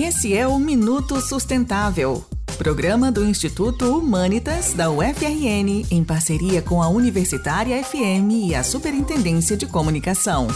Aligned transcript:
Esse 0.00 0.32
é 0.32 0.46
o 0.46 0.60
Minuto 0.60 1.20
Sustentável, 1.20 2.24
programa 2.56 3.10
do 3.10 3.24
Instituto 3.24 3.98
Humanitas 3.98 4.72
da 4.72 4.88
UFRN 4.88 5.84
em 5.90 6.04
parceria 6.04 6.62
com 6.62 6.80
a 6.80 6.88
Universitária 6.88 7.82
FM 7.82 8.30
e 8.46 8.54
a 8.54 8.62
Superintendência 8.62 9.56
de 9.56 9.66
Comunicação. 9.66 10.46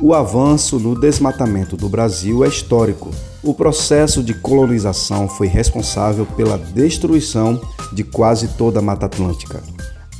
O 0.00 0.14
avanço 0.14 0.78
no 0.78 0.94
desmatamento 0.94 1.76
do 1.76 1.88
Brasil 1.88 2.44
é 2.44 2.48
histórico. 2.48 3.10
O 3.42 3.52
processo 3.52 4.22
de 4.22 4.32
colonização 4.32 5.28
foi 5.28 5.48
responsável 5.48 6.24
pela 6.24 6.56
destruição 6.56 7.60
de 7.92 8.04
quase 8.04 8.46
toda 8.56 8.78
a 8.78 8.82
Mata 8.82 9.06
Atlântica. 9.06 9.60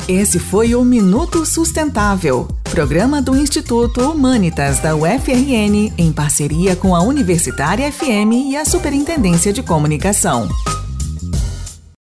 Esse 0.07 0.39
foi 0.39 0.73
o 0.73 0.85
Minuto 0.85 1.45
Sustentável, 1.45 2.47
programa 2.71 3.21
do 3.21 3.35
Instituto 3.35 4.11
Humanitas 4.11 4.79
da 4.79 4.95
UFRN, 4.95 5.91
em 5.97 6.13
parceria 6.13 6.77
com 6.77 6.95
a 6.95 7.01
Universitária 7.01 7.91
FM 7.91 8.31
e 8.51 8.55
a 8.55 8.63
Superintendência 8.63 9.51
de 9.51 9.61
Comunicação. 9.61 10.47